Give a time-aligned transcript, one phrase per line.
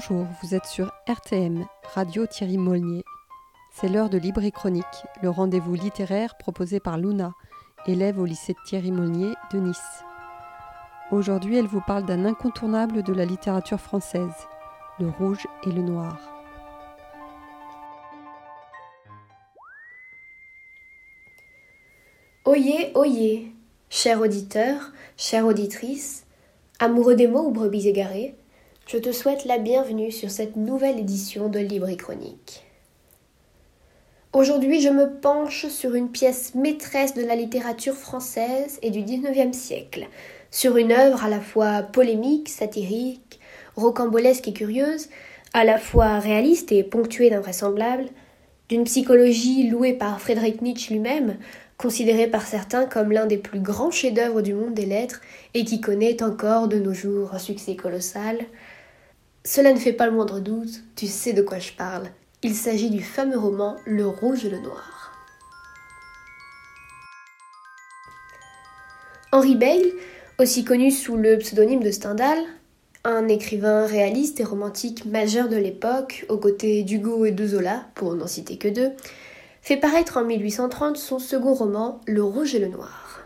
[0.00, 3.04] Bonjour, vous êtes sur RTM, Radio Thierry Molnier.
[3.70, 4.86] C'est l'heure de Libre et Chronique,
[5.22, 7.34] le rendez-vous littéraire proposé par Luna,
[7.86, 10.02] élève au lycée Thierry Molnier de Nice.
[11.12, 14.32] Aujourd'hui, elle vous parle d'un incontournable de la littérature française,
[14.98, 16.18] le rouge et le noir.
[22.46, 23.52] Oyez, oyez,
[23.90, 26.24] cher auditeur, chère auditrice,
[26.78, 28.34] amoureux des mots ou brebis égarés,
[28.86, 32.64] je te souhaite la bienvenue sur cette nouvelle édition de Libre et Chronique.
[34.32, 39.56] Aujourd'hui, je me penche sur une pièce maîtresse de la littérature française et du XIXe
[39.56, 40.06] siècle,
[40.50, 43.40] sur une œuvre à la fois polémique, satirique,
[43.76, 45.08] rocambolesque et curieuse,
[45.52, 48.06] à la fois réaliste et ponctuée d'invraisemblable,
[48.68, 51.36] d'une psychologie louée par Friedrich Nietzsche lui-même,
[51.76, 55.20] considéré par certains comme l'un des plus grands chefs-d'œuvre du monde des lettres
[55.54, 58.38] et qui connaît encore de nos jours un succès colossal,
[59.44, 62.08] cela ne fait pas le moindre doute, tu sais de quoi je parle.
[62.42, 65.12] Il s'agit du fameux roman Le Rouge et le Noir.
[69.32, 69.92] Henri Beyle,
[70.38, 72.38] aussi connu sous le pseudonyme de Stendhal,
[73.04, 78.14] un écrivain réaliste et romantique majeur de l'époque, aux côtés d'Hugo et de Zola, pour
[78.14, 78.90] n'en citer que deux,
[79.62, 83.19] fait paraître en 1830 son second roman Le Rouge et le Noir.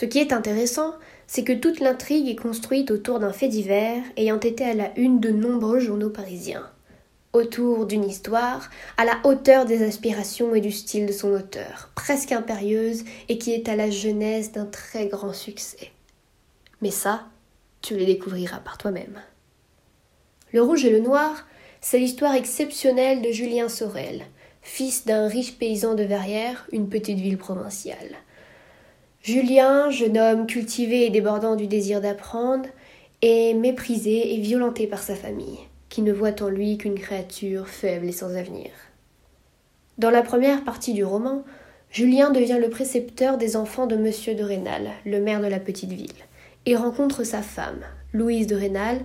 [0.00, 0.94] Ce qui est intéressant,
[1.26, 5.20] c'est que toute l'intrigue est construite autour d'un fait divers ayant été à la une
[5.20, 6.66] de nombreux journaux parisiens.
[7.34, 12.32] Autour d'une histoire à la hauteur des aspirations et du style de son auteur, presque
[12.32, 15.90] impérieuse et qui est à la genèse d'un très grand succès.
[16.80, 17.26] Mais ça,
[17.82, 19.20] tu le découvriras par toi-même.
[20.54, 21.46] Le rouge et le noir,
[21.82, 24.24] c'est l'histoire exceptionnelle de Julien Sorel,
[24.62, 28.16] fils d'un riche paysan de Verrières, une petite ville provinciale.
[29.22, 32.66] Julien, jeune homme cultivé et débordant du désir d'apprendre,
[33.20, 35.58] est méprisé et violenté par sa famille,
[35.90, 38.70] qui ne voit en lui qu'une créature faible et sans avenir.
[39.98, 41.44] Dans la première partie du roman,
[41.90, 45.92] Julien devient le précepteur des enfants de Monsieur de Rênal, le maire de la petite
[45.92, 46.08] ville,
[46.64, 47.82] et rencontre sa femme,
[48.14, 49.00] Louise de Rênal,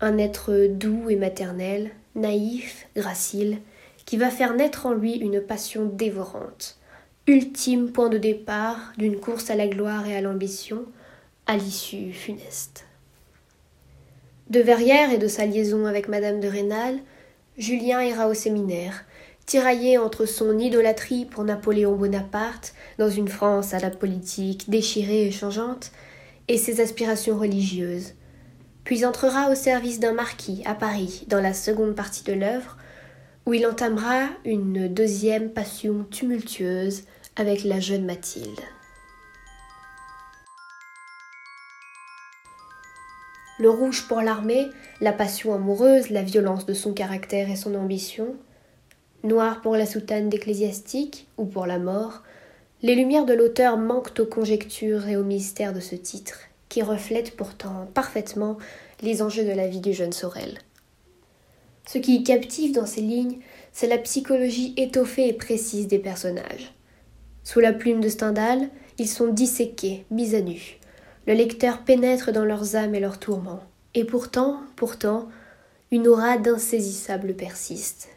[0.00, 3.58] un être doux et maternel, naïf, gracile,
[4.06, 6.80] qui va faire naître en lui une passion dévorante,
[7.28, 10.86] ultime point de départ d'une course à la gloire et à l'ambition,
[11.46, 12.84] à l'issue funeste.
[14.50, 16.98] De Verrières et de sa liaison avec Madame de Rênal,
[17.56, 19.04] Julien ira au séminaire,
[19.46, 25.30] tiraillé entre son idolâtrie pour Napoléon Bonaparte, dans une France à la politique déchirée et
[25.30, 25.92] changeante,
[26.48, 28.14] et ses aspirations religieuses,
[28.82, 32.76] puis entrera au service d'un marquis à Paris, dans la seconde partie de l'œuvre,
[33.46, 37.02] où il entamera une deuxième passion tumultueuse
[37.36, 38.60] avec la jeune Mathilde.
[43.58, 44.68] Le rouge pour l'armée,
[45.00, 48.34] la passion amoureuse, la violence de son caractère et son ambition.
[49.24, 52.22] Noir pour la soutane d'ecclésiastique ou pour la mort,
[52.82, 57.36] les lumières de l'auteur manquent aux conjectures et aux mystères de ce titre, qui reflète
[57.36, 58.58] pourtant parfaitement
[59.00, 60.58] les enjeux de la vie du jeune Sorel.
[61.86, 63.38] Ce qui captive dans ces lignes,
[63.72, 66.72] c'est la psychologie étoffée et précise des personnages.
[67.44, 70.78] Sous la plume de Stendhal, ils sont disséqués, mis à nu.
[71.26, 73.62] Le lecteur pénètre dans leurs âmes et leurs tourments.
[73.94, 75.28] Et pourtant, pourtant,
[75.90, 78.08] une aura d'insaisissable persiste.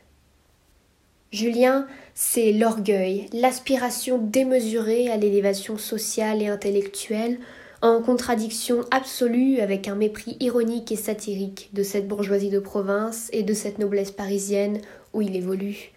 [1.31, 7.39] Julien, c'est l'orgueil, l'aspiration démesurée à l'élévation sociale et intellectuelle,
[7.85, 13.43] en contradiction absolue avec un mépris ironique et satirique de cette bourgeoisie de province et
[13.43, 14.81] de cette noblesse parisienne
[15.13, 15.91] où il évolue.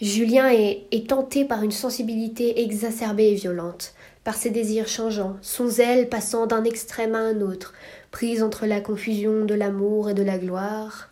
[0.00, 3.92] Julien est, tenté par une sensibilité exacerbée et violente,
[4.24, 7.74] par ses désirs changeants, son zèle passant d'un extrême à un autre,
[8.10, 11.10] pris entre la confusion de l'amour et de la gloire.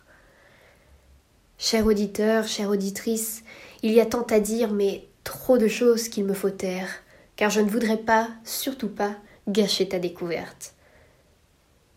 [1.59, 3.43] Cher auditeur, chère auditrice,
[3.83, 6.89] il y a tant à dire, mais trop de choses qu'il me faut taire,
[7.35, 9.15] car je ne voudrais pas, surtout pas,
[9.49, 10.73] gâcher ta découverte.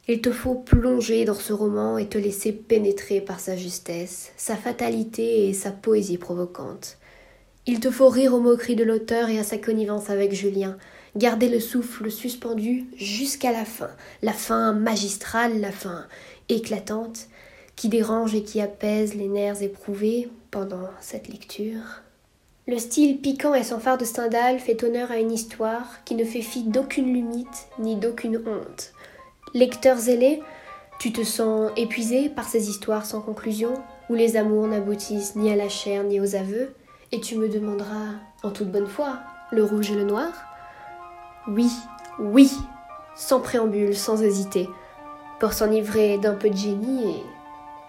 [0.09, 4.57] Il te faut plonger dans ce roman et te laisser pénétrer par sa justesse, sa
[4.57, 6.99] fatalité et sa poésie provocante.
[7.67, 10.77] Il te faut rire aux moqueries de l'auteur et à sa connivence avec Julien,
[11.15, 13.91] garder le souffle suspendu jusqu'à la fin,
[14.23, 16.07] la fin magistrale, la fin
[16.49, 17.29] éclatante,
[17.77, 22.02] qui dérange et qui apaise les nerfs éprouvés pendant cette lecture.
[22.69, 26.25] Le style piquant et sans phare de Stendhal fait honneur à une histoire qui ne
[26.25, 28.93] fait fi d'aucune limite ni d'aucune honte.
[29.53, 30.41] Lecteur zélé,
[31.01, 33.75] tu te sens épuisé par ces histoires sans conclusion,
[34.09, 36.73] où les amours n'aboutissent ni à la chair ni aux aveux,
[37.11, 38.13] et tu me demanderas,
[38.45, 39.19] en toute bonne foi,
[39.51, 40.31] le rouge et le noir?
[41.49, 41.69] Oui,
[42.21, 42.49] oui,
[43.17, 44.69] sans préambule, sans hésiter,
[45.41, 47.23] pour s'enivrer d'un peu de génie et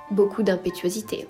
[0.09, 1.29] beaucoup d'impétuosité.